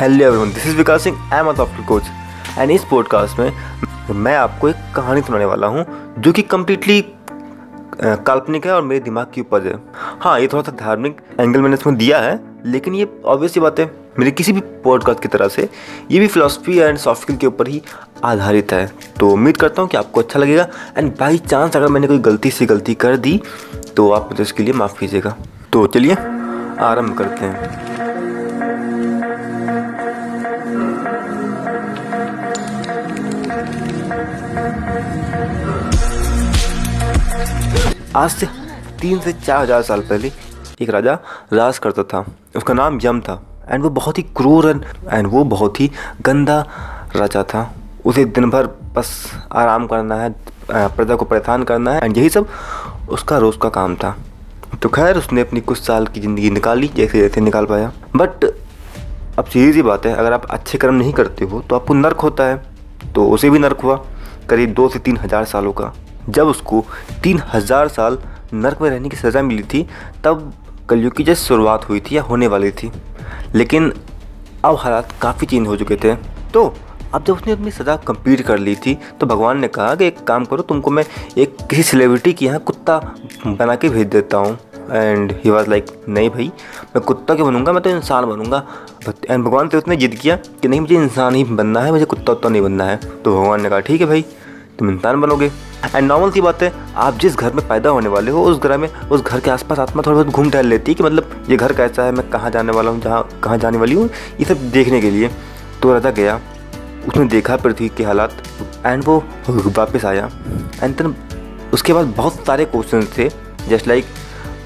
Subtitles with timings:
[0.00, 4.34] Hello everyone this is Vikas Singh I am software coach and इस podcast में मैं
[4.36, 5.84] आपको एक कहानी सुनाने वाला हूँ
[6.18, 7.00] जो कि कम्प्लीटली
[8.02, 9.74] काल्पनिक है और मेरे दिमाग की उपज है।
[10.20, 13.90] हाँ ये थोड़ा सा धार्मिक एंगल मैंने इसमें दिया है, लेकिन ये ऑब्वियस बात है,
[14.18, 15.68] मेरे किसी भी पॉडकास्ट की तरह से
[16.10, 17.82] ये भी फिलोसफी एंड सॉफ्ट स्किल के ऊपर ही
[18.24, 18.86] आधारित है।
[19.20, 22.50] तो उम्मीद करता हूँ कि आपको अच्छा लगेगा एंड बाई चांस अगर मैंने कोई गलती
[22.50, 23.40] से गलती कर दी
[23.96, 25.36] तो आप मुझे उसके लिए माफ़ कीजिएगा।
[25.72, 26.14] तो चलिए,
[26.84, 27.95] आरंभ करते हैं।
[38.16, 38.46] आज से
[39.00, 40.30] तीन से चार हज़ार साल पहले
[40.80, 41.18] एक राजा
[41.52, 42.24] राज करता था।
[42.56, 43.34] उसका नाम यम था।
[43.68, 44.68] एंड वो बहुत ही क्रूर
[45.08, 45.90] एंड वो बहुत ही
[46.22, 46.58] गंदा
[47.16, 47.64] राजा था।
[48.04, 49.10] उसे दिन भर बस
[49.52, 50.30] आराम करना है,
[50.70, 52.48] प्रजा को परेशान करना है एंड यही सब
[53.10, 54.14] उसका रोज़ का काम था।
[54.82, 58.44] तो खैर, उसने अपनी कुछ साल की ज़िंदगी निकाली जैसे जैसे निकाल पाया। बट
[59.38, 62.20] अब सीधी सी बात है, अगर आप अच्छे कर्म नहीं करते हो तो आपको नर्क
[62.20, 62.56] होता है।
[63.14, 64.00] तो उसे भी नर्क हुआ,
[64.50, 65.92] करीब दो से तीन हज़ार सालों का।
[66.28, 66.84] जब उसको
[67.22, 68.18] तीन हज़ार साल
[68.54, 69.86] नर्क में रहने की सज़ा मिली थी,
[70.24, 70.52] तब
[70.88, 72.90] कलयुग की जैसे शुरुआत हुई थी या होने वाली थी।
[73.54, 73.92] लेकिन
[74.64, 76.14] अब हालात काफ़ी चेंज हो चुके थे।
[76.52, 76.74] तो
[77.14, 80.22] अब जब उसने अपनी सज़ा कंप्लीट कर ली थी तो भगवान ने कहा कि एक
[80.26, 81.04] काम करो, तुमको मैं
[81.38, 82.98] एक किसी सेलिब्रिटी के यहाँ कुत्ता
[83.46, 86.50] बना के भेज देता हूँ। एंड ही वॉज़ लाइक नहीं भाई,
[86.96, 87.72] मैं कुत्ता क्यों बनूँगा?
[87.72, 88.62] मैं तो इंसान बनूँगा।
[89.30, 92.32] एंड भगवान से उसने जिद किया कि नहीं, मुझे इंसान ही बनना है, मुझे कुत्ता
[92.32, 94.24] उत्ता नहीं बनना है। तो भगवान ने कहा, ठीक है भाई
[94.78, 95.46] तुम इंसान बनोगे।
[95.94, 98.76] एंड नॉर्मल सी बात है, आप जिस घर में पैदा होने वाले हो, उस घर
[98.78, 101.56] में, उस घर के आसपास आत्मा थोड़ा बहुत घूम टहल लेती है कि मतलब ये
[101.56, 104.08] घर कैसा है, मैं कहाँ जाने वाला हूँ, जहाँ, कहाँ जाने वाली हूँ,
[104.40, 105.30] ये सब देखने के लिए।
[105.82, 106.40] तो राजा गया,
[107.08, 108.42] उसने देखा पृथ्वी के हालात
[108.86, 110.30] एंड वो वापस आया।
[110.82, 111.14] एंड देन
[111.72, 113.28] उसके बाद बहुत सारे क्वेश्चन थे
[113.68, 114.04] जस्ट लाइक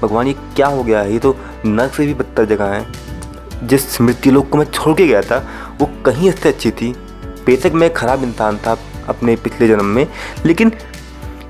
[0.01, 1.13] भगवान ये क्या हो गया है?
[1.13, 5.07] ये तो नर्क से भी बदतर जगह है। जिस मृत्यु लोग को मैं छोड़ के
[5.07, 5.37] गया था,
[5.81, 6.93] वो कहीं इससे अच्छी थी।
[7.45, 8.77] बेशक मैं खराब इंसान था
[9.09, 10.07] अपने पिछले जन्म में।
[10.45, 10.71] लेकिन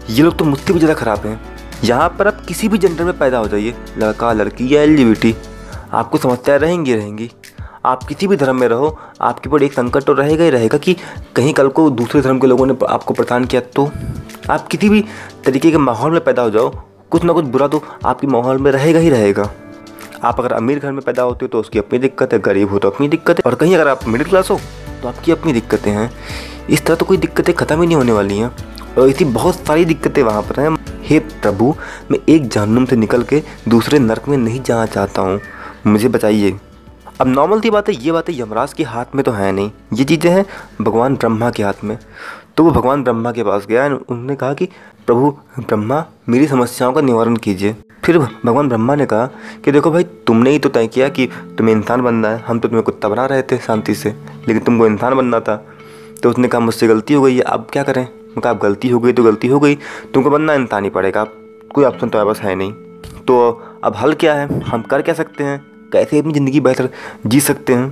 [0.09, 1.39] ये लोग तो मुझसे भी ज़्यादा ख़राब हैं।
[1.83, 5.33] यहाँ पर आप किसी भी जेंडर में पैदा हो जाइए, लड़का, लड़की या एल
[5.91, 7.29] आपको समस्याएँ रहेंगी रहेंगी।
[7.85, 10.95] आप किसी भी धर्म में रहो, आपके ऊपर एक संकट तो रहेगा ही रहेगा कि
[11.35, 13.89] कहीं कल को दूसरे धर्म के लोगों ने आपको परेशान किया तो।
[14.49, 15.03] आप किसी भी
[15.45, 16.69] तरीके के माहौल में पैदा हो जाओ,
[17.11, 19.49] कुछ ना कुछ बुरा तो आपके माहौल में रहेगा ही रहेगा।
[20.23, 22.79] आप अगर अमीर घर में पैदा होते हो तो उसकी अपनी दिक्कत है, गरीब हो
[22.79, 24.59] तो अपनी दिक्कत है। और कहीं अगर आप मिडिल क्लास हो
[25.01, 26.09] तो आपकी अपनी दिक्कतें हैं।
[26.71, 28.51] इस तरह तो कोई दिक्कतें ख़त्म ही नहीं होने वाली हैं।
[28.97, 31.75] और ऐसी बहुत सारी दिक्कतें वहाँ पर हैं। हे प्रभु,
[32.11, 35.39] मैं एक जहन्नुम से निकल के दूसरे नर्क में नहीं जाना चाहता हूँ।
[35.87, 36.59] मुझे बचाइए।
[37.21, 40.03] अब नॉर्मल सी बात है, ये बातें यमराज के हाथ में तो है नहीं। ये
[40.03, 40.45] चीज़ें हैं
[40.81, 41.97] भगवान ब्रह्मा के हाथ में।
[42.57, 44.65] तो वो भगवान ब्रह्मा के पास गया उन्होंने कहा कि,
[45.07, 49.25] प्रभु, ब्रह्मा, मेरी समस्याओं का निवारण कीजिए। फिर भगवान ब्रह्मा ने कहा
[49.65, 52.67] कि, देखो भाई, तुमने ही तो तय किया कि तुम्हें इंसान बनना है। हम तो
[52.67, 54.09] तुम्हें कुत्ता बना रहे थे शांति से,
[54.47, 55.65] लेकिन तुमको इंसान बनना था।
[56.23, 58.01] तो उसने कहा, मुझसे गलती हो गई है, अब क्या करें?
[58.03, 59.75] मैं कहा, अब गलती हो गई तो गलती हो गई।
[60.13, 61.23] तुमको बनना इंसान ही पड़ेगा
[61.73, 62.71] कोई ऑप्शन तो बस है नहीं।
[63.27, 64.63] तो अब हल क्या है?
[64.63, 65.59] हम कर क्या सकते हैं?
[65.93, 66.89] कैसे अपनी ज़िंदगी बेहतर
[67.27, 67.89] जी सकते हैं?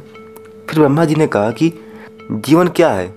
[0.70, 1.72] फिर ब्रह्मा जी ने कहा कि,
[2.32, 3.08] जीवन क्या है?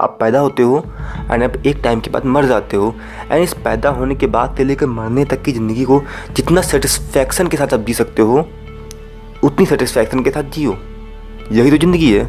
[0.00, 0.82] आप पैदा होते हो
[1.30, 2.94] एंड आप एक टाइम के बाद मर जाते हो
[3.30, 6.00] एंड इस पैदा होने के बाद से लेकर मरने तक की ज़िंदगी को
[6.36, 8.38] जितना सेटिस्फैक्शन के साथ आप जी सकते हो,
[9.44, 10.76] उतनी सेटिस्फैक्शन के साथ जियो।
[11.52, 12.24] यही तो ज़िंदगी है।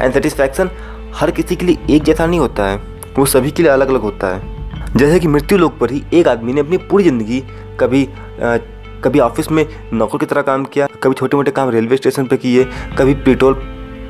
[0.00, 0.70] एंड सेटिस्फैक्शन
[1.16, 2.76] हर किसी के लिए एक जैसा नहीं होता है।
[3.18, 6.28] वो सभी के लिए अलग अलग होता है। जैसे कि मृत्यु लोक पर ही एक
[6.28, 7.42] आदमी ने अपनी पूरी ज़िंदगी
[7.80, 8.56] कभी आ,
[9.04, 12.36] कभी ऑफ़िस में नौकर की तरह काम किया कभी छोटे मोटे काम रेलवे स्टेशन पर
[12.36, 12.64] किए
[12.98, 13.54] कभी पेट्रोल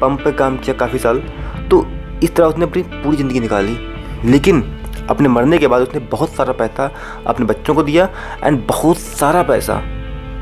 [0.00, 1.18] पंप पर काम किया काफ़ी साल
[1.70, 1.84] तो
[2.22, 3.76] इस तरह उसने अपनी पूरी ज़िंदगी निकाली।
[4.24, 4.62] लेकिन
[5.10, 6.90] अपने मरने के बाद उसने बहुत सारा पैसा
[7.26, 8.08] अपने बच्चों को दिया
[8.44, 9.76] एंड बहुत सारा पैसा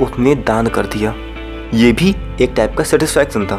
[0.02, 1.14] उसने दान कर दिया।
[1.74, 3.56] ये भी एक टाइप का सेटिस्फैक्शन था।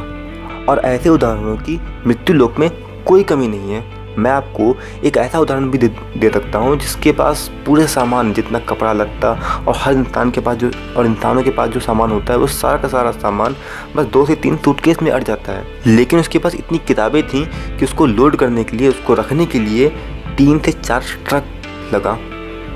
[0.69, 2.69] और ऐसे उदाहरणों की मृत्यु लोक में
[3.05, 3.83] कोई कमी नहीं है।
[4.17, 8.59] मैं आपको एक ऐसा उदाहरण भी दे, दे सकता हूँ जिसके पास पूरे सामान जितना
[8.59, 9.31] कपड़ा लगता
[9.67, 12.47] और हर इंसान के पास जो और इंसानों के पास जो सामान होता है वो
[12.47, 13.55] सारा का सारा सामान
[13.95, 17.46] बस दो से तीन सूटकेस में अट जाता है। लेकिन उसके पास इतनी किताबें थी
[17.46, 19.90] कि उसको लोड करने के लिए उसको रखने के लिए
[20.37, 21.46] तीन से चार ट्रक
[21.93, 22.17] लगा।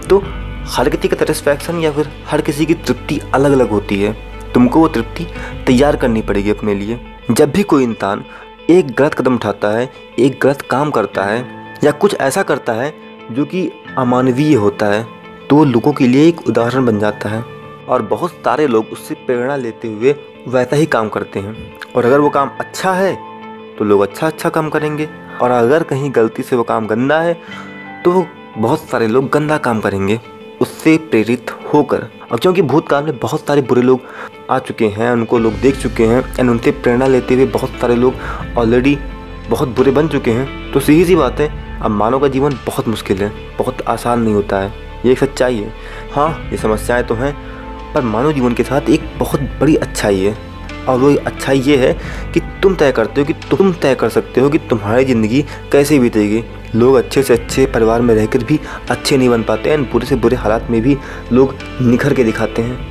[0.10, 0.22] तो
[0.68, 4.14] हर किसी का सेटिस्फैक्शन या फिर हर किसी की तृप्ति अलग अलग होती है।
[4.54, 5.28] तुमको वो तृप्ति
[5.68, 7.00] तैयार करनी पड़ेगी अपने लिए।
[7.32, 8.24] जब भी कोई इंसान
[8.70, 9.90] एक गलत कदम उठाता है,
[10.20, 12.94] एक गलत काम करता है, या कुछ ऐसा करता है
[13.32, 13.62] जो कि
[13.98, 15.04] अमानवीय होता है
[15.50, 17.42] तो लोगों के लिए एक उदाहरण बन जाता है।
[17.88, 20.16] और बहुत सारे लोग उससे प्रेरणा लेते हुए
[20.48, 21.56] वैसा ही काम करते हैं।
[21.96, 23.16] और अगर वो काम अच्छा है
[23.78, 25.10] तो लोग अच्छा अच्छा काम करेंगे।
[25.42, 27.34] और अगर कहीं गलती से वो काम गंदा है
[28.06, 28.26] तो
[28.58, 30.20] बहुत सारे लोग गंदा काम करेंगे,
[30.62, 34.02] उससे प्रेरित होकर। और क्योंकि भूतकाल में बहुत सारे बुरे लोग
[34.50, 37.96] आ चुके हैं, उनको लोग देख चुके हैं एंड उनसे प्रेरणा लेते हुए बहुत सारे
[37.96, 38.98] लोग ऑलरेडी
[39.50, 41.50] बहुत बुरे बन चुके हैं। तो सीधी सी बात है,
[41.80, 44.74] अब मानव का जीवन बहुत मुश्किल है, बहुत आसान नहीं होता है,
[45.06, 45.74] ये एक सच्चाई है।
[46.12, 47.34] हाँ ये समस्याएँ तो हैं,
[47.94, 50.38] पर मानव जीवन के साथ एक बहुत बड़ी अच्छाई है।
[50.80, 51.94] और वो अच्छाई ये है
[52.34, 55.42] कि तुम तय करते हो कि तुम तय कर सकते हो कि तुम्हारी ज़िंदगी
[55.72, 56.44] कैसे बीतेगी।
[56.76, 58.60] लोग अच्छे से अच्छे परिवार में रहकर भी
[58.90, 60.98] अच्छे नहीं बन पाते हैं बुरे से बुरे हालात में भी
[61.32, 62.89] लोग निखर के दिखाते हैं।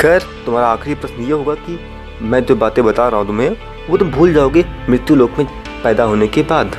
[0.00, 1.78] खैर तुम्हारा आखिरी प्रश्न ये होगा कि
[2.22, 3.56] मैं जो बातें बता रहा हूँ तुम्हें,
[3.90, 5.46] वो तुम भूल जाओगे मृत्यु लोक में
[5.84, 6.76] पैदा होने के बाद।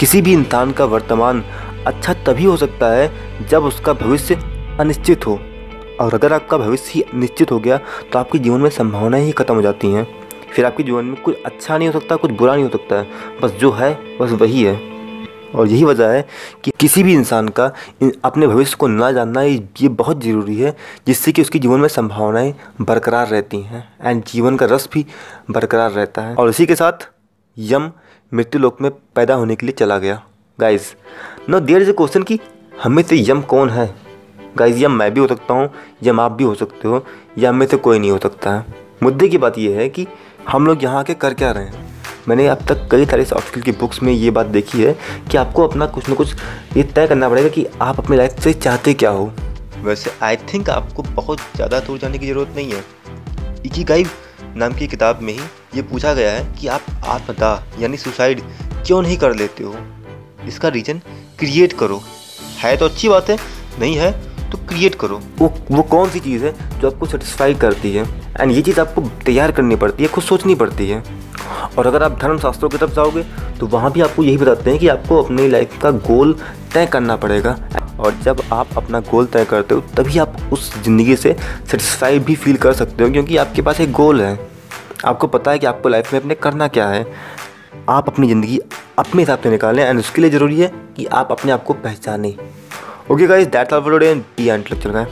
[0.00, 1.44] किसी भी इंसान का वर्तमान
[1.86, 4.34] अच्छा तभी हो सकता है जब उसका भविष्य
[4.80, 5.38] अनिश्चित हो।
[6.00, 7.78] और अगर आपका भविष्य ही निश्चित हो गया
[8.12, 10.06] तो आपके जीवन में संभावनाएँ ही खत्म हो जाती हैं।
[10.52, 13.38] फिर आपके जीवन में कुछ अच्छा नहीं हो सकता, कुछ बुरा नहीं हो सकता है।
[13.42, 14.89] बस जो है, बस वही है।
[15.54, 16.26] और यही वजह है
[16.64, 17.64] कि किसी भी इंसान का
[18.24, 20.76] अपने भविष्य को ना जानना ये बहुत ज़रूरी है,
[21.06, 25.06] जिससे कि उसके जीवन में संभावनाएँ बरकरार रहती हैं एंड जीवन का रस भी
[25.50, 27.08] बरकरार रहता है। और इसी के साथ
[27.56, 27.90] यम
[28.32, 30.22] मृत्यु लोक में पैदा होने के लिए चला गया।
[30.58, 30.92] Guys
[31.48, 32.38] no there is a question कि
[32.82, 33.94] हमें से यम कौन है?
[34.56, 35.70] गाइज़ यम मैं भी हो सकता हूँ,
[36.02, 37.04] यम आप भी हो सकते हो
[37.38, 40.06] या में से कोई नहीं हो सकता। है मुद्दे की बात यह है कि
[40.48, 41.79] हम लोग यहाँ के कर क्या रहे हैं?
[42.28, 44.92] मैंने अब तक कई सारे सॉफ्ट स्किल की बुक्स में ये बात देखी है
[45.30, 46.34] कि आपको अपना कुछ ना कुछ
[46.76, 49.30] ये तय करना पड़ेगा कि आप अपनी लाइफ से चाहते क्या हो।
[49.82, 52.84] वैसे आई थिंक आपको बहुत ज़्यादा दूर जाने की ज़रूरत नहीं है।
[53.66, 54.10] इकी गाइव
[54.56, 55.40] नाम की किताब में ही
[55.74, 58.40] ये पूछा गया है कि आप आत्मदाह यानी सुसाइड
[58.86, 59.74] क्यों नहीं कर लेते हो?
[60.48, 61.00] इसका रीज़न
[61.38, 62.00] क्रिएट करो।
[62.58, 63.38] है तो अच्छी बात है
[63.78, 64.12] नहीं है
[64.50, 68.04] तो क्रिएट करो। वो वो कौन सी चीज़ है जो आपको सेटिस्फाई करती है?
[68.40, 71.02] एंड ये चीज़ आपको तैयार करनी पड़ती है खुद सोचनी पड़ती है।
[71.78, 73.22] और अगर आप धर्म शास्त्रों की तरफ़ जाओगे
[73.58, 76.34] तो वहाँ भी आपको यही बताते हैं कि आपको अपनी लाइफ का गोल
[76.74, 77.56] तय करना पड़ेगा।
[78.00, 82.34] और जब आप अपना गोल तय करते हो, तभी आप उस ज़िंदगी से सेटिस्फाइड भी
[82.36, 84.38] फील कर सकते हो, क्योंकि आपके पास एक गोल है।
[85.04, 87.06] आपको पता है कि आपको लाइफ में अपने करना क्या है।
[87.88, 88.58] आप अपनी ज़िंदगी
[88.98, 92.34] अपने हिसाब से निकालें एंड उसके लिए ज़रूरी है कि आप अपने आप को पहचानें।
[93.10, 95.06] Okay guys that's all for today B एंड लेक्चर का